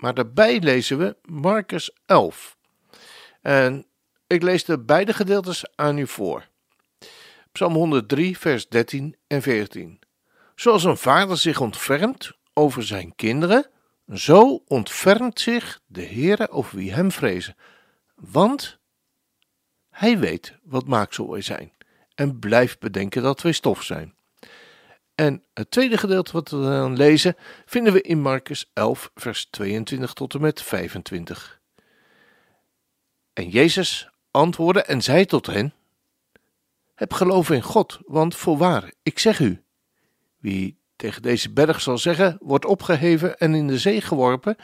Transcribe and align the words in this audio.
maar 0.00 0.14
daarbij 0.14 0.60
lezen 0.60 0.98
we 0.98 1.16
Marcus 1.22 1.96
11. 2.06 2.56
En 3.40 3.86
ik 4.26 4.42
lees 4.42 4.64
de 4.64 4.78
beide 4.78 5.12
gedeeltes 5.12 5.64
aan 5.74 5.98
u 5.98 6.06
voor. 6.06 6.48
Psalm 7.52 7.74
103, 7.74 8.38
vers 8.38 8.68
13 8.68 9.16
en 9.26 9.42
14. 9.42 10.00
Zoals 10.54 10.84
een 10.84 10.96
vader 10.96 11.36
zich 11.36 11.60
ontfermt 11.60 12.32
over 12.52 12.84
zijn 12.84 13.14
kinderen, 13.14 13.70
zo 14.12 14.62
ontfermt 14.66 15.40
zich 15.40 15.80
de 15.86 16.06
Heere 16.06 16.50
over 16.50 16.76
wie 16.76 16.92
hem 16.92 17.10
vrezen. 17.10 17.56
Want 18.14 18.78
hij 19.90 20.18
weet 20.18 20.58
wat 20.62 20.86
maaksel 20.86 21.30
wij 21.30 21.40
zijn 21.40 21.72
en 22.14 22.38
blijft 22.38 22.78
bedenken 22.78 23.22
dat 23.22 23.42
wij 23.42 23.52
stof 23.52 23.82
zijn. 23.82 24.14
En 25.20 25.44
het 25.54 25.70
tweede 25.70 25.96
gedeelte 25.98 26.32
wat 26.32 26.50
we 26.50 26.60
dan 26.60 26.96
lezen 26.96 27.36
vinden 27.66 27.92
we 27.92 28.00
in 28.00 28.20
Marcus 28.20 28.70
11, 28.72 29.10
vers 29.14 29.44
22 29.50 30.12
tot 30.12 30.34
en 30.34 30.40
met 30.40 30.62
25. 30.62 31.60
En 33.32 33.48
Jezus 33.48 34.10
antwoordde 34.30 34.82
en 34.82 35.02
zei 35.02 35.26
tot 35.26 35.46
hen: 35.46 35.72
Heb 36.94 37.12
geloof 37.12 37.50
in 37.50 37.62
God, 37.62 37.98
want 38.06 38.36
voorwaar, 38.36 38.92
ik 39.02 39.18
zeg 39.18 39.40
u: 39.40 39.62
wie 40.38 40.78
tegen 40.96 41.22
deze 41.22 41.52
berg 41.52 41.80
zal 41.80 41.98
zeggen, 41.98 42.38
wordt 42.40 42.64
opgeheven 42.64 43.38
en 43.38 43.54
in 43.54 43.66
de 43.66 43.78
zee 43.78 44.00
geworpen, 44.00 44.56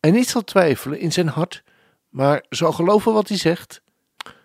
en 0.00 0.12
niet 0.12 0.28
zal 0.28 0.44
twijfelen 0.44 0.98
in 0.98 1.12
zijn 1.12 1.28
hart, 1.28 1.62
maar 2.08 2.44
zal 2.48 2.72
geloven 2.72 3.12
wat 3.12 3.28
hij 3.28 3.38
zegt, 3.38 3.82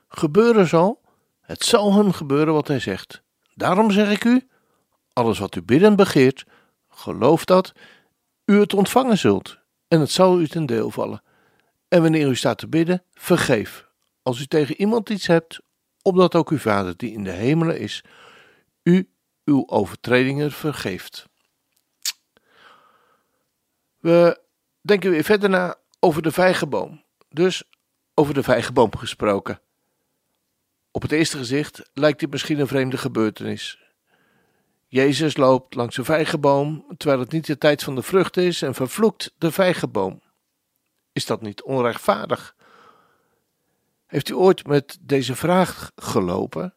gebeuren 0.07 0.67
zal, 0.67 1.01
het 1.41 1.63
zal 1.63 1.93
hem 1.93 2.11
gebeuren 2.11 2.53
wat 2.53 2.67
hij 2.67 2.79
zegt. 2.79 3.21
Daarom 3.53 3.91
zeg 3.91 4.11
ik 4.11 4.23
u: 4.23 4.49
alles 5.19 5.39
wat 5.39 5.55
u 5.55 5.61
bidden 5.61 5.95
begeert, 5.95 6.45
geloof 6.89 7.45
dat 7.45 7.71
u 8.45 8.59
het 8.59 8.73
ontvangen 8.73 9.17
zult, 9.17 9.57
en 9.87 9.99
het 9.99 10.11
zal 10.11 10.39
u 10.39 10.47
ten 10.47 10.65
deel 10.65 10.91
vallen. 10.91 11.23
En 11.87 12.01
wanneer 12.01 12.27
u 12.27 12.35
staat 12.35 12.57
te 12.57 12.67
bidden, 12.67 13.03
vergeef, 13.13 13.87
als 14.21 14.39
u 14.39 14.45
tegen 14.45 14.75
iemand 14.75 15.09
iets 15.09 15.27
hebt, 15.27 15.59
opdat 16.01 16.35
ook 16.35 16.49
uw 16.49 16.57
Vader 16.57 16.97
die 16.97 17.11
in 17.11 17.23
de 17.23 17.31
hemelen 17.31 17.79
is, 17.79 18.03
u 18.83 19.09
uw 19.45 19.63
overtredingen 19.67 20.51
vergeeft. 20.51 21.27
We 23.99 24.41
denken 24.81 25.11
weer 25.11 25.23
verder 25.23 25.49
na 25.49 25.75
over 25.99 26.21
de 26.21 26.31
vijgenboom, 26.31 27.03
dus 27.29 27.63
over 28.13 28.33
de 28.33 28.43
vijgenboom 28.43 28.95
gesproken. 28.97 29.61
Op 30.91 31.01
het 31.01 31.11
eerste 31.11 31.37
gezicht 31.37 31.89
lijkt 31.93 32.19
dit 32.19 32.31
misschien 32.31 32.59
een 32.59 32.67
vreemde 32.67 32.97
gebeurtenis. 32.97 33.88
Jezus 34.91 35.37
loopt 35.37 35.75
langs 35.75 35.97
een 35.97 36.05
vijgenboom, 36.05 36.85
terwijl 36.97 37.19
het 37.19 37.31
niet 37.31 37.45
de 37.45 37.57
tijd 37.57 37.83
van 37.83 37.95
de 37.95 38.01
vrucht 38.01 38.37
is, 38.37 38.61
en 38.61 38.73
vervloekt 38.73 39.33
de 39.37 39.51
vijgenboom. 39.51 40.21
Is 41.11 41.25
dat 41.25 41.41
niet 41.41 41.63
onrechtvaardig? 41.63 42.55
Heeft 44.05 44.29
u 44.29 44.35
ooit 44.35 44.67
met 44.67 44.97
deze 45.01 45.35
vraag 45.35 45.91
gelopen? 45.95 46.73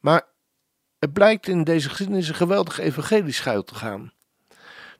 Maar 0.00 0.26
het 0.98 1.12
blijkt 1.12 1.48
in 1.48 1.64
deze 1.64 1.88
geschiedenis 1.88 2.28
een 2.28 2.34
geweldig 2.34 2.78
evangelie 2.78 3.32
schuil 3.32 3.64
te 3.64 3.74
gaan. 3.74 4.12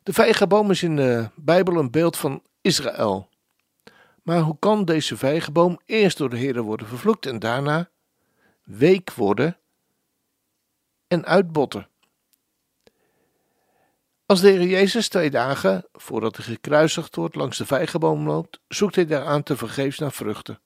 De 0.03 0.13
vijgenboom 0.13 0.71
is 0.71 0.83
in 0.83 0.97
de 0.97 1.31
Bijbel 1.35 1.77
een 1.77 1.91
beeld 1.91 2.17
van 2.17 2.43
Israël. 2.61 3.29
Maar 4.23 4.41
hoe 4.41 4.57
kan 4.59 4.85
deze 4.85 5.17
vijgenboom 5.17 5.81
eerst 5.85 6.19
door 6.19 6.31
de 6.31 6.37
Heer 6.37 6.63
worden 6.63 6.87
vervloekt 6.87 7.27
en 7.27 7.39
daarna 7.39 7.91
week 8.65 9.13
worden 9.15 9.59
en 11.07 11.25
uitbotten? 11.25 11.90
Als 14.31 14.41
de 14.41 14.49
Heer 14.49 14.67
Jezus 14.67 15.09
twee 15.09 15.31
dagen 15.31 15.87
voordat 15.93 16.37
hij 16.37 16.45
gekruisigd 16.45 17.17
wordt 17.17 17.35
langs 17.35 17.59
de 17.59 17.67
vijgenboom 17.67 18.27
loopt, 18.27 18.61
zoekt 18.69 18.95
hij 18.95 19.07
daaraan 19.07 19.43
te 19.43 19.57
vergeefs 19.57 19.99
naar 19.99 20.13
vruchten. 20.13 20.61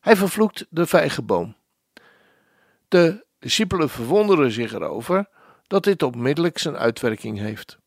Hij 0.00 0.16
vervloekt 0.16 0.66
de 0.70 0.86
vijgenboom. 0.86 1.56
De 2.88 3.24
discipelen 3.38 3.88
verwonderen 3.88 4.50
zich 4.50 4.72
erover 4.72 5.28
dat 5.66 5.84
dit 5.84 6.02
onmiddellijk 6.02 6.58
zijn 6.58 6.76
uitwerking 6.76 7.38
heeft. 7.38 7.78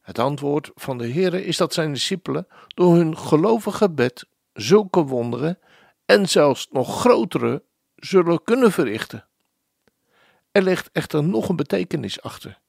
Het 0.00 0.18
antwoord 0.18 0.70
van 0.74 0.98
de 0.98 1.06
Heer 1.06 1.34
is 1.34 1.56
dat 1.56 1.74
zijn 1.74 1.92
discipelen 1.92 2.46
door 2.66 2.94
hun 2.94 3.18
gelovige 3.18 3.76
gebed 3.76 4.26
zulke 4.52 5.02
wonderen 5.02 5.58
en 6.04 6.28
zelfs 6.28 6.68
nog 6.70 7.00
grotere 7.00 7.62
zullen 7.94 8.42
kunnen 8.42 8.72
verrichten. 8.72 9.26
Er 10.52 10.62
ligt 10.62 10.90
echter 10.92 11.24
nog 11.24 11.48
een 11.48 11.56
betekenis 11.56 12.22
achter. 12.22 12.59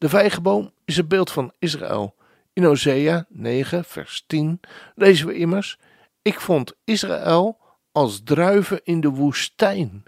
De 0.00 0.08
vijgenboom 0.08 0.72
is 0.84 0.96
een 0.96 1.08
beeld 1.08 1.30
van 1.30 1.52
Israël. 1.58 2.14
In 2.52 2.64
Hosea 2.64 3.26
9, 3.28 3.84
vers 3.84 4.24
10 4.26 4.60
lezen 4.94 5.26
we 5.26 5.34
immers: 5.34 5.78
Ik 6.22 6.40
vond 6.40 6.72
Israël 6.84 7.58
als 7.92 8.20
druiven 8.24 8.80
in 8.84 9.00
de 9.00 9.08
woestijn, 9.08 10.02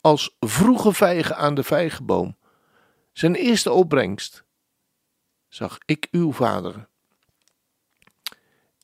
als 0.00 0.36
vroege 0.40 0.92
vijgen 0.92 1.36
aan 1.36 1.54
de 1.54 1.62
vijgenboom. 1.62 2.36
Zijn 3.12 3.34
eerste 3.34 3.72
opbrengst 3.72 4.44
zag 5.48 5.78
ik 5.84 6.08
uw 6.10 6.32
vader. 6.32 6.88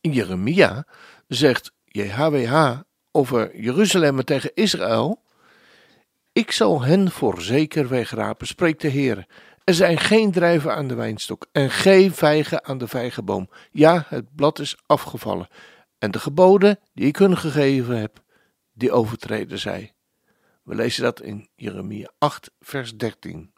In 0.00 0.12
Jeremia 0.12 0.86
zegt 1.28 1.72
JHWH 1.84 2.80
over 3.10 3.60
Jeruzalem 3.60 4.24
tegen 4.24 4.54
Israël: 4.54 5.22
Ik 6.32 6.50
zal 6.50 6.82
hen 6.82 7.10
voorzeker 7.10 7.88
wegrapen, 7.88 8.46
spreekt 8.46 8.80
de 8.80 8.88
Heer. 8.88 9.26
Er 9.66 9.74
zijn 9.74 9.98
geen 9.98 10.32
druiven 10.32 10.74
aan 10.74 10.88
de 10.88 10.94
wijnstok 10.94 11.46
en 11.52 11.70
geen 11.70 12.12
vijgen 12.12 12.64
aan 12.64 12.78
de 12.78 12.88
vijgenboom. 12.88 13.48
Ja, 13.70 14.04
het 14.08 14.34
blad 14.34 14.58
is 14.58 14.76
afgevallen. 14.86 15.48
En 15.98 16.10
de 16.10 16.18
geboden 16.18 16.78
die 16.94 17.06
ik 17.06 17.16
hun 17.16 17.36
gegeven 17.36 17.98
heb, 17.98 18.22
die 18.72 18.92
overtreden 18.92 19.58
zij. 19.58 19.94
We 20.62 20.74
lezen 20.74 21.02
dat 21.02 21.20
in 21.20 21.48
Jeremia 21.54 22.10
8, 22.18 22.50
vers 22.60 22.96
13. 22.96 23.52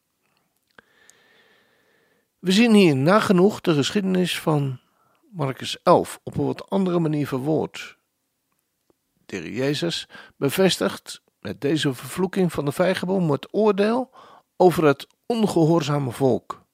We 2.39 2.53
zien 2.53 2.75
hier 2.75 2.97
nagenoeg 2.97 3.61
de 3.61 3.75
geschiedenis 3.75 4.41
van 4.41 4.81
Marcus 5.31 5.83
11 5.83 6.21
op 6.23 6.37
een 6.37 6.47
wat 6.47 6.71
andere 6.71 6.99
manier 6.99 7.27
verwoord. 7.27 7.99
De 9.27 9.53
Jezus 9.53 10.09
bevestigt 10.37 11.23
met 11.41 11.61
deze 11.61 11.95
vervloeking 11.95 12.53
van 12.53 12.65
de 12.65 12.73
vijgenboom 12.73 13.31
het 13.31 13.49
oordeel 13.51 14.11
over 14.57 14.85
het 14.85 15.07
ongehoorzame 15.29 16.11
volk. 16.11 16.67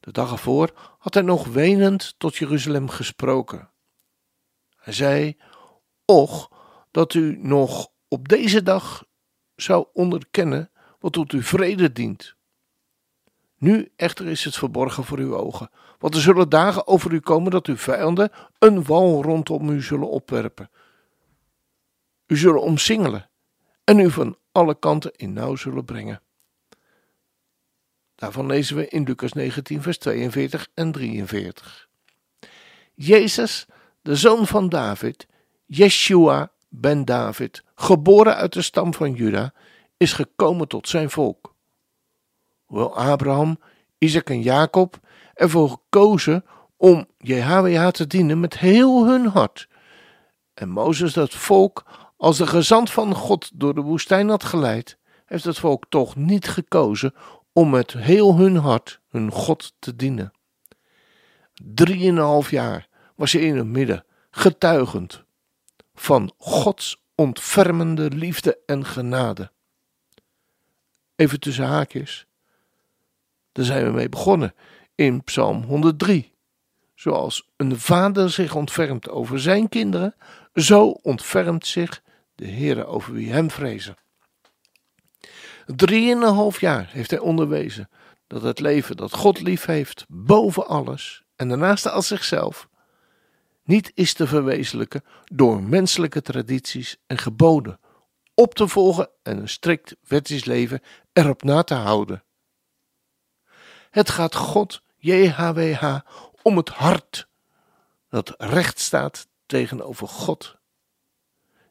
De 0.00 0.12
dag 0.12 0.32
ervoor 0.32 0.96
had 0.98 1.14
hij 1.14 1.22
nog 1.22 1.46
wenend 1.46 2.14
tot 2.18 2.36
Jeruzalem 2.36 2.88
gesproken. 2.88 3.70
Hij 4.76 4.92
zei: 4.92 5.36
Och, 6.04 6.50
dat 6.90 7.14
u 7.14 7.38
nog 7.42 7.88
op 8.08 8.28
deze 8.28 8.62
dag 8.62 9.04
zou 9.54 9.86
onderkennen 9.92 10.70
wat 10.98 11.12
tot 11.12 11.32
uw 11.32 11.42
vrede 11.42 11.92
dient. 11.92 12.34
Nu 13.56 13.92
echter 13.96 14.26
is 14.26 14.44
het 14.44 14.56
verborgen 14.56 15.04
voor 15.04 15.18
uw 15.18 15.36
ogen, 15.36 15.70
want 15.98 16.14
er 16.14 16.20
zullen 16.20 16.48
dagen 16.48 16.86
over 16.86 17.12
u 17.12 17.20
komen 17.20 17.50
dat 17.50 17.66
uw 17.66 17.76
vijanden 17.76 18.30
een 18.58 18.84
wal 18.84 19.22
rondom 19.22 19.68
u 19.68 19.82
zullen 19.82 20.10
opwerpen. 20.10 20.70
U 22.26 22.36
zullen 22.36 22.62
omsingelen 22.62 23.30
en 23.84 23.98
u 23.98 24.10
van 24.10 24.38
alle 24.52 24.78
kanten 24.78 25.12
in 25.12 25.32
nauw 25.32 25.56
zullen 25.56 25.84
brengen. 25.84 26.22
Daarvan 28.20 28.46
lezen 28.46 28.76
we 28.76 28.88
in 28.88 29.02
Lucas 29.02 29.32
19, 29.32 29.82
vers 29.82 29.98
42 29.98 30.68
en 30.74 30.92
43. 30.92 31.88
Jezus, 32.94 33.66
de 34.02 34.16
zoon 34.16 34.46
van 34.46 34.68
David, 34.68 35.26
Yeshua 35.66 36.52
ben 36.68 37.04
David, 37.04 37.64
geboren 37.74 38.36
uit 38.36 38.52
de 38.52 38.62
stam 38.62 38.94
van 38.94 39.12
Juda, 39.12 39.52
is 39.96 40.12
gekomen 40.12 40.68
tot 40.68 40.88
zijn 40.88 41.10
volk. 41.10 41.54
Hoewel 42.64 42.96
Abraham, 42.96 43.58
Isaac 43.98 44.30
en 44.30 44.42
Jacob 44.42 44.98
ervoor 45.34 45.68
gekozen 45.68 46.44
om 46.76 47.06
JHWH 47.18 47.88
te 47.88 48.06
dienen 48.06 48.40
met 48.40 48.58
heel 48.58 49.06
hun 49.06 49.26
hart, 49.26 49.68
en 50.54 50.68
Mozes 50.68 51.12
dat 51.12 51.34
volk 51.34 51.84
als 52.16 52.36
de 52.36 52.46
gezant 52.46 52.90
van 52.90 53.14
God 53.14 53.50
door 53.54 53.74
de 53.74 53.80
woestijn 53.80 54.28
had 54.28 54.44
geleid, 54.44 54.98
heeft 55.26 55.44
het 55.44 55.58
volk 55.58 55.84
toch 55.88 56.16
niet 56.16 56.48
gekozen 56.48 57.14
om 57.52 57.70
met 57.70 57.92
heel 57.92 58.36
hun 58.36 58.56
hart 58.56 59.00
hun 59.08 59.30
God 59.30 59.72
te 59.78 59.96
dienen. 59.96 60.32
Drieënhalf 61.64 62.50
jaar 62.50 62.88
was 63.14 63.32
hij 63.32 63.42
in 63.42 63.56
het 63.56 63.66
midden, 63.66 64.04
getuigend 64.30 65.24
van 65.94 66.32
Gods 66.38 67.02
ontfermende 67.14 68.10
liefde 68.10 68.58
en 68.66 68.84
genade. 68.84 69.50
Even 71.16 71.40
tussen 71.40 71.64
haakjes. 71.64 72.26
Daar 73.52 73.64
zijn 73.64 73.84
we 73.84 73.90
mee 73.90 74.08
begonnen 74.08 74.54
in 74.94 75.24
Psalm 75.24 75.62
103. 75.62 76.32
Zoals 76.94 77.50
een 77.56 77.78
vader 77.78 78.30
zich 78.30 78.54
ontfermt 78.54 79.08
over 79.08 79.40
zijn 79.40 79.68
kinderen, 79.68 80.14
zo 80.54 80.88
ontfermt 80.88 81.66
zich 81.66 82.02
de 82.34 82.46
Heer 82.46 82.86
over 82.86 83.12
wie 83.12 83.32
hem 83.32 83.50
vrezen. 83.50 83.96
Drieënhalf 85.76 86.60
jaar 86.60 86.88
heeft 86.90 87.10
hij 87.10 87.18
onderwezen 87.18 87.88
dat 88.26 88.42
het 88.42 88.60
leven 88.60 88.96
dat 88.96 89.14
God 89.14 89.40
lief 89.40 89.64
heeft, 89.64 90.04
boven 90.08 90.66
alles 90.66 91.24
en 91.36 91.48
daarnaast 91.48 91.88
als 91.88 92.06
zichzelf, 92.06 92.68
niet 93.64 93.90
is 93.94 94.12
te 94.12 94.26
verwezenlijken 94.26 95.04
door 95.24 95.62
menselijke 95.62 96.22
tradities 96.22 96.96
en 97.06 97.18
geboden 97.18 97.80
op 98.34 98.54
te 98.54 98.68
volgen 98.68 99.10
en 99.22 99.38
een 99.38 99.48
strikt 99.48 99.96
wettisch 100.08 100.44
leven 100.44 100.80
erop 101.12 101.42
na 101.42 101.62
te 101.62 101.74
houden. 101.74 102.24
Het 103.90 104.10
gaat 104.10 104.34
God, 104.34 104.82
JHWH, 104.96 105.98
om 106.42 106.56
het 106.56 106.68
hart 106.68 107.28
dat 108.08 108.34
recht 108.38 108.78
staat 108.78 109.28
tegenover 109.46 110.08
God. 110.08 110.59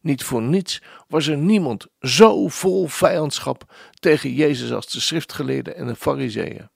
Niet 0.09 0.23
voor 0.23 0.41
niets 0.41 0.81
was 1.07 1.27
er 1.27 1.37
niemand 1.37 1.87
zo 2.01 2.47
vol 2.47 2.87
vijandschap 2.87 3.73
tegen 3.99 4.33
Jezus 4.33 4.71
als 4.71 4.91
de 4.91 4.99
schriftgeleerden 4.99 5.75
en 5.75 5.87
de 5.87 5.95
fariseeën. 5.95 6.69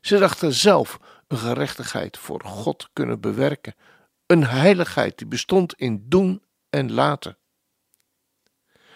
Ze 0.00 0.18
dachten 0.18 0.52
zelf 0.52 0.98
een 1.28 1.38
gerechtigheid 1.38 2.18
voor 2.18 2.40
God 2.44 2.88
kunnen 2.92 3.20
bewerken, 3.20 3.74
een 4.26 4.46
heiligheid 4.46 5.18
die 5.18 5.26
bestond 5.26 5.74
in 5.74 6.04
doen 6.08 6.42
en 6.70 6.92
laten. 6.92 7.38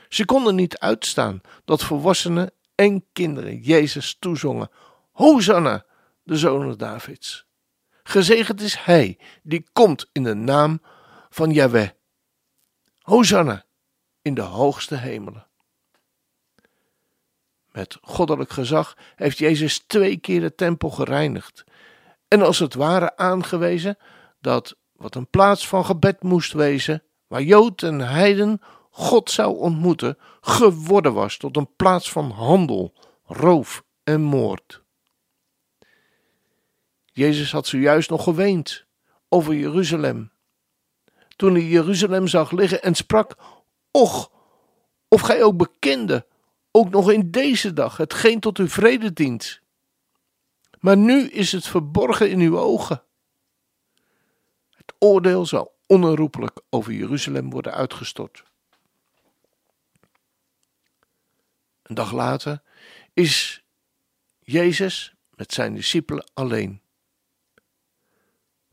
Ze 0.08 0.24
konden 0.24 0.54
niet 0.54 0.78
uitstaan 0.78 1.40
dat 1.64 1.84
volwassenen 1.84 2.50
en 2.74 3.04
kinderen 3.12 3.58
Jezus 3.58 4.16
toezongen: 4.18 4.70
Hosanna, 5.12 5.84
de 6.22 6.36
zoon 6.36 6.76
Davids. 6.76 7.46
Gezegend 8.02 8.60
is 8.60 8.76
hij 8.78 9.18
die 9.42 9.66
komt 9.72 10.08
in 10.12 10.22
de 10.22 10.34
naam 10.34 10.82
van 11.28 11.50
Yahweh. 11.50 11.88
Hosanna 13.08 13.64
in 14.22 14.34
de 14.34 14.40
hoogste 14.40 14.96
hemelen. 14.96 15.46
Met 17.72 17.98
goddelijk 18.02 18.50
gezag 18.50 18.96
heeft 19.16 19.38
Jezus 19.38 19.78
twee 19.78 20.16
keer 20.16 20.40
de 20.40 20.54
tempel 20.54 20.90
gereinigd 20.90 21.64
en 22.28 22.42
als 22.42 22.58
het 22.58 22.74
ware 22.74 23.16
aangewezen 23.16 23.98
dat 24.40 24.76
wat 24.92 25.14
een 25.14 25.30
plaats 25.30 25.68
van 25.68 25.84
gebed 25.84 26.22
moest 26.22 26.52
wezen, 26.52 27.02
waar 27.26 27.42
Jood 27.42 27.82
en 27.82 27.98
Heiden 27.98 28.60
God 28.90 29.30
zou 29.30 29.56
ontmoeten, 29.56 30.18
geworden 30.40 31.14
was 31.14 31.36
tot 31.36 31.56
een 31.56 31.74
plaats 31.76 32.12
van 32.12 32.30
handel, 32.30 32.94
roof 33.24 33.84
en 34.04 34.20
moord. 34.20 34.82
Jezus 37.04 37.52
had 37.52 37.66
zojuist 37.66 38.10
nog 38.10 38.22
geweend 38.22 38.86
over 39.28 39.54
Jeruzalem. 39.54 40.36
Toen 41.38 41.52
hij 41.52 41.64
Jeruzalem 41.64 42.26
zag 42.26 42.50
liggen 42.50 42.82
en 42.82 42.94
sprak: 42.94 43.36
Och, 43.90 44.30
of 45.08 45.20
gij 45.20 45.42
ook 45.42 45.56
bekende, 45.56 46.26
ook 46.70 46.90
nog 46.90 47.10
in 47.10 47.30
deze 47.30 47.72
dag, 47.72 47.96
hetgeen 47.96 48.40
tot 48.40 48.58
uw 48.58 48.68
vrede 48.68 49.12
dient. 49.12 49.60
Maar 50.78 50.96
nu 50.96 51.28
is 51.28 51.52
het 51.52 51.66
verborgen 51.66 52.30
in 52.30 52.40
uw 52.40 52.58
ogen. 52.58 53.02
Het 54.70 54.94
oordeel 54.98 55.46
zal 55.46 55.74
onherroepelijk 55.86 56.60
over 56.70 56.92
Jeruzalem 56.92 57.50
worden 57.50 57.74
uitgestort. 57.74 58.44
Een 61.82 61.94
dag 61.94 62.12
later 62.12 62.62
is 63.12 63.64
Jezus 64.38 65.14
met 65.34 65.52
zijn 65.52 65.74
discipelen 65.74 66.30
alleen. 66.34 66.82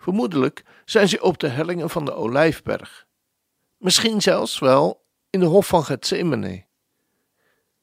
Vermoedelijk 0.06 0.64
zijn 0.86 1.08
ze 1.08 1.22
op 1.22 1.38
de 1.38 1.48
hellingen 1.48 1.90
van 1.90 2.06
de 2.06 2.14
Olijfberg. 2.14 3.08
Misschien 3.78 4.22
zelfs 4.22 4.60
wel 4.60 5.06
in 5.30 5.40
de 5.40 5.46
hof 5.46 5.68
van 5.68 5.84
Gethsemane, 5.84 6.66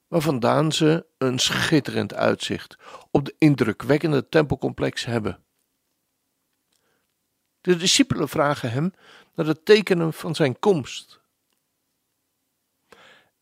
waar 0.08 0.20
vandaan 0.20 0.72
ze 0.72 1.06
een 1.18 1.38
schitterend 1.38 2.14
uitzicht 2.14 2.76
op 3.10 3.24
de 3.24 3.34
indrukwekkende 3.38 4.28
tempelcomplex 4.28 5.04
hebben. 5.04 5.44
De 7.60 7.76
discipelen 7.76 8.28
vragen 8.28 8.70
hem 8.72 8.92
naar 9.34 9.46
de 9.46 9.62
tekenen 9.62 10.12
van 10.12 10.34
zijn 10.34 10.58
komst. 10.58 11.20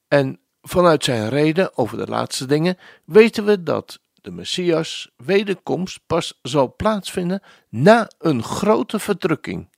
En 0.08 0.40
vanuit 0.62 1.04
zijn 1.04 1.28
reden 1.28 1.76
over 1.76 1.98
de 1.98 2.06
laatste 2.06 2.46
dingen 2.46 2.78
weten 3.04 3.44
we 3.44 3.62
dat 3.62 4.00
de 4.20 4.30
Messias 4.30 5.10
wederkomst 5.16 6.00
pas 6.06 6.38
zal 6.42 6.74
plaatsvinden 6.76 7.42
na 7.68 8.10
een 8.18 8.42
grote 8.42 8.98
verdrukking, 8.98 9.68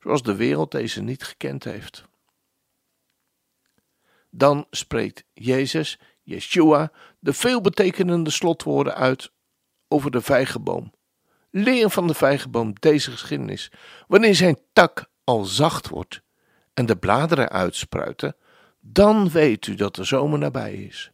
zoals 0.00 0.22
de 0.22 0.34
wereld 0.34 0.70
deze 0.70 1.02
niet 1.02 1.24
gekend 1.24 1.64
heeft. 1.64 2.04
Dan 4.30 4.66
spreekt 4.70 5.24
Jezus, 5.32 5.98
Yeshua, 6.22 6.92
de 7.18 7.32
veelbetekenende 7.32 8.30
slotwoorden 8.30 8.94
uit 8.94 9.32
over 9.88 10.10
de 10.10 10.20
vijgenboom. 10.20 10.92
Leer 11.50 11.90
van 11.90 12.06
de 12.06 12.14
vijgenboom 12.14 12.72
deze 12.72 13.10
geschiedenis. 13.10 13.72
Wanneer 14.06 14.34
zijn 14.34 14.58
tak 14.72 15.10
al 15.24 15.44
zacht 15.44 15.88
wordt 15.88 16.22
en 16.74 16.86
de 16.86 16.96
bladeren 16.96 17.48
uitspruiten, 17.48 18.36
dan 18.80 19.30
weet 19.30 19.66
u 19.66 19.74
dat 19.74 19.94
de 19.94 20.04
zomer 20.04 20.38
nabij 20.38 20.74
is. 20.74 21.12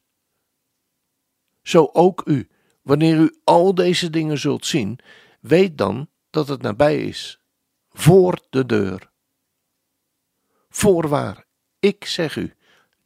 Zo 1.66 1.90
ook 1.92 2.22
u, 2.24 2.48
wanneer 2.82 3.16
u 3.16 3.40
al 3.44 3.74
deze 3.74 4.10
dingen 4.10 4.38
zult 4.38 4.66
zien, 4.66 4.98
weet 5.40 5.78
dan 5.78 6.08
dat 6.30 6.48
het 6.48 6.62
nabij 6.62 7.02
is, 7.02 7.40
voor 7.88 8.38
de 8.50 8.66
deur. 8.66 9.10
Voorwaar, 10.68 11.44
ik 11.78 12.04
zeg 12.04 12.36
u, 12.36 12.54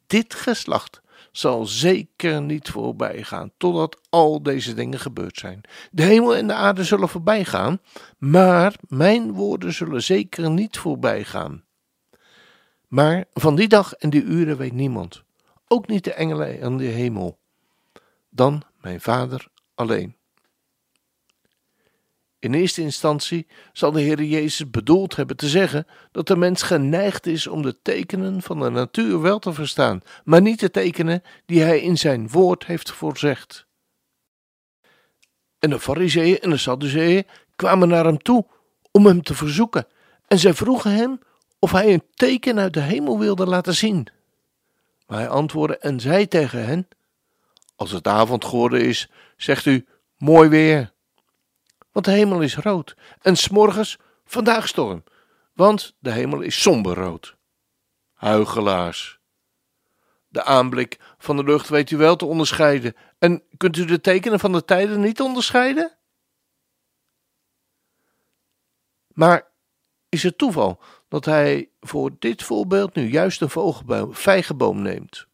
dit 0.06 0.34
geslacht 0.34 1.00
zal 1.32 1.66
zeker 1.66 2.42
niet 2.42 2.68
voorbij 2.68 3.22
gaan, 3.22 3.52
totdat 3.56 4.00
al 4.08 4.42
deze 4.42 4.74
dingen 4.74 5.00
gebeurd 5.00 5.38
zijn. 5.38 5.60
De 5.90 6.02
hemel 6.02 6.36
en 6.36 6.46
de 6.46 6.54
aarde 6.54 6.84
zullen 6.84 7.08
voorbij 7.08 7.44
gaan, 7.44 7.80
maar 8.18 8.74
mijn 8.88 9.32
woorden 9.32 9.72
zullen 9.72 10.02
zeker 10.02 10.50
niet 10.50 10.78
voorbij 10.78 11.24
gaan. 11.24 11.64
Maar 12.88 13.24
van 13.32 13.56
die 13.56 13.68
dag 13.68 13.92
en 13.92 14.10
die 14.10 14.22
uren 14.22 14.56
weet 14.56 14.72
niemand, 14.72 15.22
ook 15.66 15.86
niet 15.86 16.04
de 16.04 16.12
engelen 16.12 16.60
en 16.60 16.76
de 16.76 16.84
hemel, 16.84 17.39
dan 18.30 18.62
mijn 18.80 19.00
Vader 19.00 19.48
alleen. 19.74 20.16
In 22.38 22.54
eerste 22.54 22.80
instantie 22.80 23.46
zal 23.72 23.92
de 23.92 24.00
Heer 24.00 24.22
Jezus 24.22 24.70
bedoeld 24.70 25.16
hebben 25.16 25.36
te 25.36 25.48
zeggen 25.48 25.86
dat 26.12 26.26
de 26.26 26.36
mens 26.36 26.62
geneigd 26.62 27.26
is 27.26 27.46
om 27.46 27.62
de 27.62 27.82
tekenen 27.82 28.42
van 28.42 28.60
de 28.60 28.70
natuur 28.70 29.20
wel 29.20 29.38
te 29.38 29.52
verstaan, 29.52 30.02
maar 30.24 30.40
niet 30.40 30.60
de 30.60 30.70
tekenen 30.70 31.22
die 31.46 31.60
hij 31.60 31.80
in 31.80 31.98
zijn 31.98 32.28
woord 32.28 32.66
heeft 32.66 32.90
voorzegd. 32.90 33.66
En 35.58 35.70
de 35.70 35.80
Fariseeën 35.80 36.38
en 36.38 36.50
de 36.50 36.56
Sadduceeën 36.56 37.26
kwamen 37.56 37.88
naar 37.88 38.04
hem 38.04 38.18
toe 38.18 38.46
om 38.90 39.06
hem 39.06 39.22
te 39.22 39.34
verzoeken, 39.34 39.86
en 40.26 40.38
zij 40.38 40.54
vroegen 40.54 40.90
hem 40.92 41.20
of 41.58 41.72
hij 41.72 41.92
een 41.92 42.04
teken 42.14 42.58
uit 42.58 42.74
de 42.74 42.80
hemel 42.80 43.18
wilde 43.18 43.46
laten 43.46 43.74
zien. 43.74 44.06
Maar 45.06 45.18
hij 45.18 45.28
antwoordde 45.28 45.78
en 45.78 46.00
zei 46.00 46.28
tegen 46.28 46.64
hen: 46.66 46.88
Als 47.80 47.90
het 47.90 48.06
avond 48.06 48.44
geworden 48.44 48.80
is, 48.80 49.10
zegt 49.36 49.66
u: 49.66 49.86
Mooi 50.16 50.48
weer. 50.48 50.92
Want 51.92 52.04
de 52.04 52.12
hemel 52.12 52.40
is 52.40 52.56
rood, 52.56 52.96
en 53.20 53.36
s'morgens 53.36 53.98
vandaag 54.24 54.68
storm, 54.68 55.04
want 55.54 55.96
de 55.98 56.10
hemel 56.10 56.40
is 56.40 56.62
somberrood. 56.62 57.36
Huigelaars. 58.12 59.20
De 60.28 60.44
aanblik 60.44 60.98
van 61.18 61.36
de 61.36 61.44
lucht 61.44 61.68
weet 61.68 61.90
u 61.90 61.96
wel 61.96 62.16
te 62.16 62.24
onderscheiden, 62.24 62.96
en 63.18 63.42
kunt 63.56 63.76
u 63.76 63.84
de 63.84 64.00
tekenen 64.00 64.40
van 64.40 64.52
de 64.52 64.64
tijden 64.64 65.00
niet 65.00 65.20
onderscheiden? 65.20 65.98
Maar 69.08 69.50
is 70.08 70.22
het 70.22 70.38
toeval 70.38 70.82
dat 71.08 71.24
hij 71.24 71.70
voor 71.80 72.10
dit 72.18 72.42
voorbeeld 72.42 72.94
nu 72.94 73.10
juist 73.10 73.40
een 73.40 74.14
vijgenboom 74.14 74.82
neemt. 74.82 75.28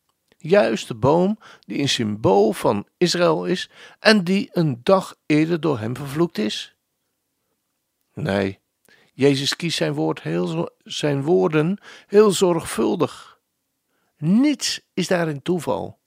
Juist 0.46 0.88
de 0.88 0.94
boom 0.94 1.38
die 1.60 1.78
een 1.78 1.88
symbool 1.88 2.52
van 2.52 2.86
Israël 2.96 3.46
is 3.46 3.70
en 3.98 4.24
die 4.24 4.48
een 4.52 4.80
dag 4.82 5.14
eerder 5.26 5.60
door 5.60 5.78
hem 5.78 5.96
vervloekt 5.96 6.38
is? 6.38 6.76
Nee, 8.14 8.58
Jezus 9.12 9.56
kiest 9.56 9.76
zijn, 9.76 9.94
woord 9.94 10.22
heel, 10.22 10.70
zijn 10.84 11.22
woorden 11.22 11.78
heel 12.06 12.30
zorgvuldig. 12.30 13.40
Niets 14.18 14.80
is 14.94 15.06
daarin 15.06 15.42
toeval. 15.42 15.98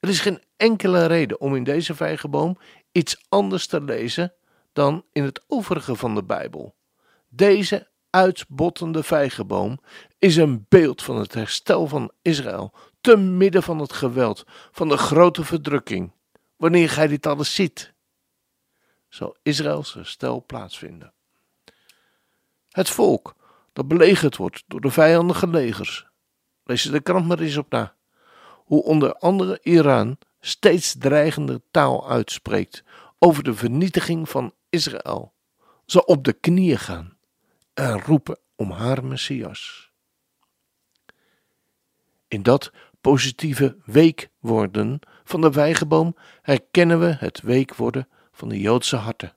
Er 0.00 0.08
is 0.08 0.20
geen 0.20 0.42
enkele 0.56 1.06
reden 1.06 1.40
om 1.40 1.56
in 1.56 1.64
deze 1.64 1.94
vijgenboom 1.94 2.58
iets 2.92 3.24
anders 3.28 3.66
te 3.66 3.80
lezen 3.80 4.34
dan 4.72 5.04
in 5.12 5.22
het 5.22 5.44
overige 5.46 5.94
van 5.94 6.14
de 6.14 6.24
Bijbel. 6.24 6.74
Deze 7.28 7.90
uitbottende 8.10 9.02
vijgenboom 9.02 9.78
is 10.18 10.36
een 10.36 10.66
beeld 10.68 11.02
van 11.02 11.16
het 11.16 11.34
herstel 11.34 11.86
van 11.86 12.12
Israël 12.22 12.74
te 13.02 13.16
midden 13.16 13.62
van 13.62 13.78
het 13.78 13.92
geweld, 13.92 14.44
van 14.72 14.88
de 14.88 14.96
grote 14.96 15.44
verdrukking. 15.44 16.12
Wanneer 16.56 16.90
gij 16.90 17.06
dit 17.06 17.26
alles 17.26 17.54
ziet, 17.54 17.92
zal 19.08 19.36
Israëls 19.42 19.94
herstel 19.94 20.44
plaatsvinden. 20.46 21.12
Het 22.68 22.90
volk 22.90 23.34
dat 23.72 23.88
belegerd 23.88 24.36
wordt 24.36 24.64
door 24.66 24.80
de 24.80 24.90
vijandige 24.90 25.46
legers. 25.46 26.06
Lees 26.64 26.82
de 26.82 27.00
krant 27.00 27.26
maar 27.26 27.38
eens 27.38 27.56
op 27.56 27.70
na. 27.70 27.94
Hoe 28.54 28.82
onder 28.82 29.14
andere 29.14 29.58
Iran 29.62 30.18
steeds 30.40 30.94
dreigende 30.98 31.62
taal 31.70 32.08
uitspreekt 32.10 32.84
over 33.18 33.42
de 33.42 33.54
vernietiging 33.54 34.28
van 34.28 34.54
Israël, 34.68 35.32
zal 35.86 36.02
op 36.02 36.24
de 36.24 36.32
knieën 36.32 36.78
gaan 36.78 37.16
en 37.74 38.00
roepen 38.00 38.38
om 38.56 38.70
haar 38.70 39.04
Messias. 39.04 39.90
In 42.28 42.42
dat 42.42 42.72
positieve 43.02 43.76
weekworden 43.84 45.00
van 45.24 45.40
de 45.40 45.50
wijgeboom 45.50 46.16
herkennen 46.42 47.00
we 47.00 47.16
het 47.18 47.40
weekworden 47.40 48.08
van 48.32 48.48
de 48.48 48.60
Joodse 48.60 48.96
harten. 48.96 49.36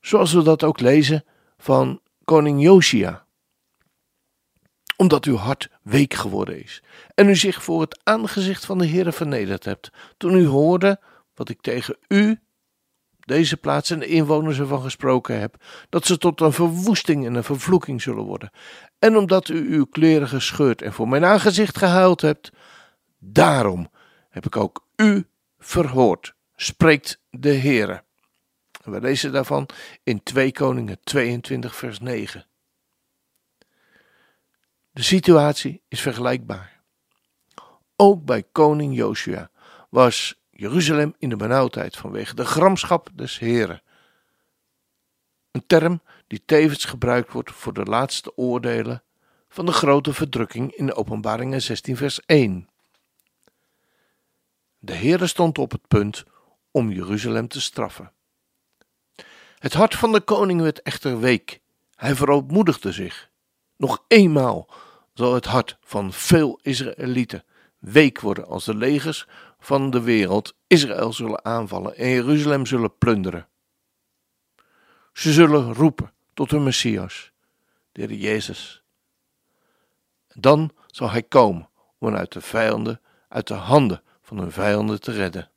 Zoals 0.00 0.32
we 0.32 0.42
dat 0.42 0.64
ook 0.64 0.80
lezen 0.80 1.24
van 1.58 2.00
koning 2.24 2.62
Josia. 2.62 3.26
Omdat 4.96 5.24
uw 5.24 5.36
hart 5.36 5.68
week 5.82 6.14
geworden 6.14 6.62
is 6.62 6.82
en 7.14 7.28
u 7.28 7.36
zich 7.36 7.62
voor 7.62 7.80
het 7.80 8.00
aangezicht 8.02 8.64
van 8.64 8.78
de 8.78 8.86
Heere 8.86 9.12
vernederd 9.12 9.64
hebt, 9.64 9.90
toen 10.16 10.34
u 10.34 10.46
hoorde 10.46 11.00
wat 11.34 11.48
ik 11.48 11.60
tegen 11.60 11.96
u, 12.08 12.40
deze 13.28 13.56
plaats 13.56 13.90
en 13.90 13.98
de 13.98 14.06
inwoners 14.06 14.58
ervan 14.58 14.82
gesproken 14.82 15.40
heb, 15.40 15.64
dat 15.88 16.06
ze 16.06 16.18
tot 16.18 16.40
een 16.40 16.52
verwoesting 16.52 17.26
en 17.26 17.34
een 17.34 17.44
vervloeking 17.44 18.02
zullen 18.02 18.24
worden. 18.24 18.50
En 18.98 19.16
omdat 19.16 19.48
u 19.48 19.74
uw 19.74 19.84
kleren 19.84 20.28
gescheurd 20.28 20.82
en 20.82 20.92
voor 20.92 21.08
mijn 21.08 21.24
aangezicht 21.24 21.78
gehuild 21.78 22.20
hebt, 22.20 22.50
daarom 23.18 23.90
heb 24.28 24.46
ik 24.46 24.56
ook 24.56 24.86
u 24.96 25.26
verhoord, 25.58 26.34
spreekt 26.56 27.20
de 27.30 27.54
Heere. 27.54 28.02
We 28.84 29.00
lezen 29.00 29.32
daarvan 29.32 29.68
in 30.02 30.22
2 30.22 30.52
Koningen 30.52 30.98
22 31.04 31.76
vers 31.76 32.00
9. 32.00 32.46
De 34.90 35.02
situatie 35.02 35.82
is 35.88 36.00
vergelijkbaar. 36.00 36.80
Ook 37.96 38.24
bij 38.24 38.44
koning 38.52 38.96
Joshua 38.96 39.50
was 39.90 40.40
Jeruzalem 40.60 41.14
in 41.18 41.28
de 41.28 41.36
benauwdheid 41.36 41.96
vanwege 41.96 42.34
de 42.34 42.44
gramschap 42.44 43.08
des 43.14 43.38
Heren. 43.38 43.82
Een 45.50 45.66
term 45.66 46.02
die 46.26 46.42
tevens 46.44 46.84
gebruikt 46.84 47.32
wordt 47.32 47.50
voor 47.50 47.72
de 47.72 47.82
laatste 47.82 48.36
oordelen 48.36 49.02
van 49.48 49.66
de 49.66 49.72
grote 49.72 50.12
verdrukking 50.12 50.72
in 50.72 50.86
de 50.86 50.94
Openbaringen 50.94 51.62
16 51.62 51.96
vers 51.96 52.20
1. 52.26 52.68
De 54.78 54.94
Heere 54.94 55.26
stond 55.26 55.58
op 55.58 55.70
het 55.70 55.88
punt 55.88 56.24
om 56.70 56.90
Jeruzalem 56.90 57.48
te 57.48 57.60
straffen. 57.60 58.12
Het 59.58 59.72
hart 59.72 59.94
van 59.94 60.12
de 60.12 60.20
koning 60.20 60.60
werd 60.60 60.82
echter 60.82 61.20
week. 61.20 61.60
Hij 61.94 62.14
verootmoedigde 62.14 62.92
zich. 62.92 63.30
Nog 63.76 64.04
eenmaal 64.08 64.68
zal 65.14 65.34
het 65.34 65.44
hart 65.44 65.78
van 65.80 66.12
veel 66.12 66.58
Israëlieten 66.62 67.44
week 67.78 68.20
worden 68.20 68.46
als 68.46 68.64
de 68.64 68.74
legers 68.74 69.26
van 69.58 69.90
de 69.90 70.00
wereld 70.00 70.54
Israël 70.66 71.12
zullen 71.12 71.44
aanvallen 71.44 71.96
en 71.96 72.08
Jeruzalem 72.08 72.66
zullen 72.66 72.98
plunderen. 72.98 73.48
Ze 75.12 75.32
zullen 75.32 75.74
roepen 75.74 76.12
tot 76.34 76.50
hun 76.50 76.62
Messias, 76.62 77.32
de 77.92 78.00
Heer 78.00 78.12
Jezus. 78.12 78.82
Dan 80.34 80.72
zal 80.86 81.10
hij 81.10 81.22
komen 81.22 81.68
om 81.98 82.14
uit 82.14 82.32
de 82.32 82.40
vijanden, 82.40 83.00
uit 83.28 83.46
de 83.46 83.54
handen 83.54 84.02
van 84.22 84.38
hun 84.38 84.52
vijanden 84.52 85.00
te 85.00 85.12
redden. 85.12 85.50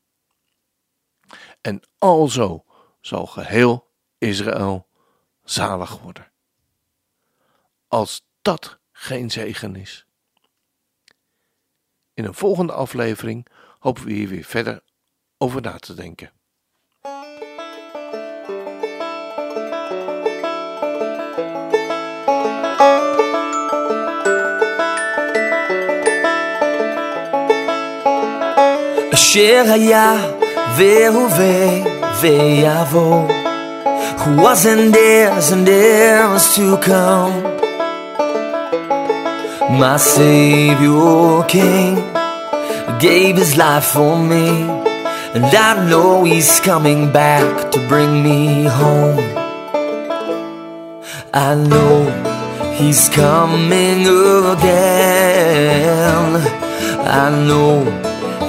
En 1.62 1.82
alzo 1.98 2.66
zal 3.02 3.26
geheel 3.26 3.88
Israël 4.18 4.88
zalig 5.44 6.00
worden. 6.00 6.32
Als 7.88 8.26
dat 8.42 8.80
geen 8.92 9.32
zegen 9.32 9.76
is. 9.76 10.06
In 12.14 12.26
een 12.26 12.34
volgende 12.34 12.74
aflevering 12.74 13.48
hopen 13.81 14.05
we 14.05 14.13
hier 14.13 14.29
weer 14.29 14.45
verder 14.45 14.81
over 15.39 15.61
na 15.63 15.79
te 15.79 15.95
denken. 15.95 16.31
אשר 29.13 29.65
היה 29.73 30.15
והווה 30.77 31.83
ויבוא 32.21 33.29
who 34.19 34.43
was 34.43 34.67
and 34.67 34.97
is 34.97 35.53
and 35.53 35.69
is 35.69 36.55
to 36.57 36.77
come. 36.79 37.37
My 39.79 39.97
Savior 39.99 41.45
King 41.47 41.97
Gave 43.02 43.36
his 43.36 43.58
life 43.58 43.86
for 43.86 44.18
me, 44.18 44.48
and 45.36 45.46
I 45.46 45.90
know 45.90 46.24
he's 46.24 46.60
coming 46.60 47.12
back 47.12 47.72
to 47.72 47.80
bring 47.88 48.22
me 48.24 48.66
home. 48.66 49.20
I 51.34 51.56
know 51.56 52.06
he's 52.76 53.10
coming 53.10 54.06
again. 54.56 56.36
I 57.24 57.30
know 57.48 57.84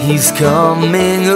he's 0.01 0.31
coming 0.33 1.27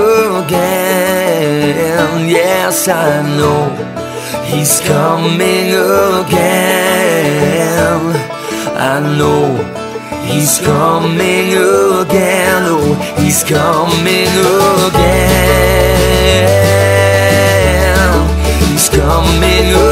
again. 0.44 2.28
Yes, 2.28 2.88
I 2.88 3.22
know 3.38 3.96
He's 4.46 4.80
coming 4.80 5.74
again. 6.22 6.56
I 8.76 9.00
know 9.18 9.56
He's 10.26 10.58
coming 10.58 11.52
again. 11.52 12.65
He's 13.26 13.42
coming 13.42 14.28
again. 14.86 15.26
He's 18.70 18.88
coming 18.88 19.74
again. 19.74 19.85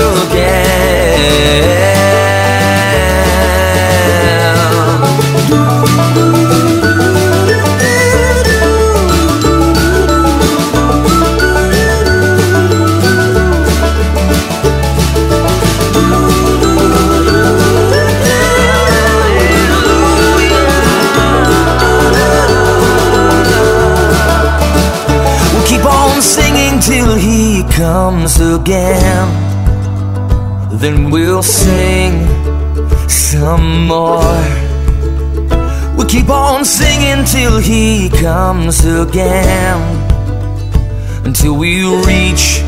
Comes 27.95 28.41
again, 28.41 29.29
then 30.81 31.11
we'll 31.11 31.45
sing 31.45 32.13
some 33.09 33.87
more. 33.87 34.43
We'll 35.97 36.09
keep 36.09 36.29
on 36.29 36.65
singing 36.65 37.25
till 37.25 37.61
he 37.61 38.09
comes 38.09 38.85
again, 38.85 39.79
until 41.25 41.55
we 41.57 41.85
reach 42.05 42.63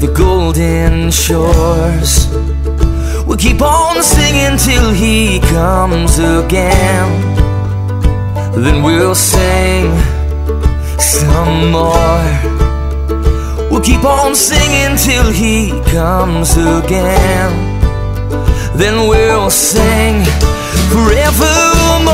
the 0.00 0.10
golden 0.16 1.10
shores. 1.10 2.26
We'll 3.26 3.36
keep 3.36 3.60
on 3.60 4.02
singing 4.02 4.56
till 4.56 4.94
he 4.94 5.40
comes 5.40 6.18
again, 6.18 7.08
then 8.64 8.82
we'll 8.82 9.14
sing 9.14 9.92
some 10.98 11.70
more. 11.70 12.49
We'll 13.80 13.96
keep 13.96 14.04
on 14.04 14.34
singing 14.34 14.94
till 14.98 15.32
he 15.32 15.70
comes 15.90 16.52
again. 16.52 17.50
Then 18.76 19.08
we'll 19.08 19.48
sing 19.48 20.22
forevermore. 20.92 22.12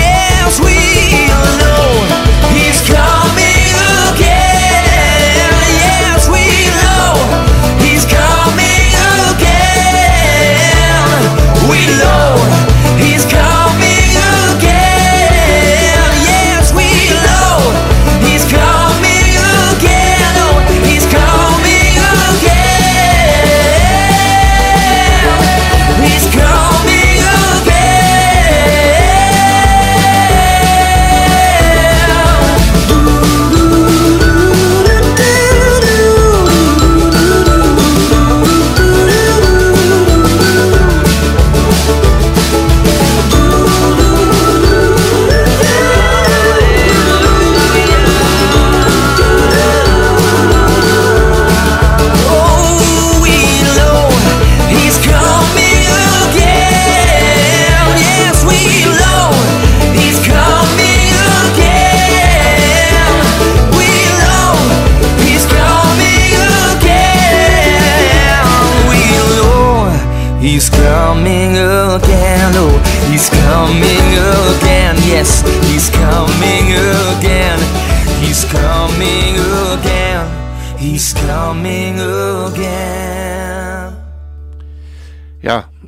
Yes, 0.00 0.58
we'll 0.58 1.58
know 1.58 1.69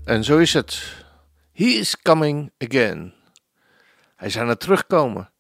en 0.05 0.25
zo 0.25 0.39
is 0.39 0.53
het. 0.53 0.95
He 1.53 1.65
is 1.65 2.03
coming 2.03 2.53
again. 2.59 3.15
Hij 4.17 4.29
is 4.29 4.39
aan 4.39 4.49
het 4.49 4.61
terugkomen. 4.61 5.31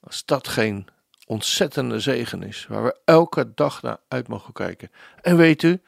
Als 0.00 0.24
dat 0.24 0.48
geen 0.48 0.86
ontzettende 1.26 2.00
zegen 2.00 2.42
is, 2.42 2.66
waar 2.66 2.82
we 2.82 3.00
elke 3.04 3.54
dag 3.54 3.82
naar 3.82 3.98
uit 4.08 4.28
mogen 4.28 4.52
kijken. 4.52 4.90
En 5.22 5.36
weet 5.36 5.62
u, 5.62 5.82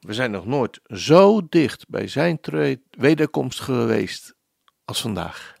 we 0.00 0.14
zijn 0.14 0.30
nog 0.30 0.46
nooit 0.46 0.80
zo 0.86 1.48
dicht 1.48 1.88
bij 1.88 2.08
zijn 2.08 2.38
wederkomst 2.90 3.60
geweest 3.60 4.34
als 4.84 5.00
vandaag. 5.00 5.54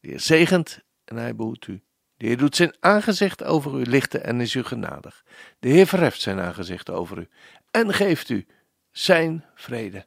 De 0.00 0.08
Heer 0.08 0.20
zegent 0.20 0.80
en 1.04 1.16
hij 1.16 1.36
behoedt 1.36 1.66
u. 1.66 1.82
De 2.16 2.26
Heer 2.26 2.36
doet 2.36 2.56
zijn 2.56 2.76
aangezicht 2.80 3.44
over 3.44 3.80
u 3.80 3.82
lichten 3.84 4.24
en 4.24 4.40
is 4.40 4.54
u 4.54 4.62
genadig. 4.62 5.24
De 5.58 5.68
Heer 5.68 5.86
verheft 5.86 6.20
zijn 6.20 6.40
aangezicht 6.40 6.90
over 6.90 7.18
u 7.18 7.28
en 7.70 7.94
geeft 7.94 8.28
u 8.28 8.46
zijn 8.90 9.44
vrede, 9.54 10.06